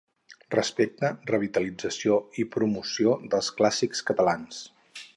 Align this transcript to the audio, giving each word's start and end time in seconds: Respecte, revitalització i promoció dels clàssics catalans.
Respecte, 0.53 1.11
revitalització 1.33 2.17
i 2.45 2.49
promoció 2.57 3.15
dels 3.35 3.55
clàssics 3.61 4.07
catalans. 4.11 4.69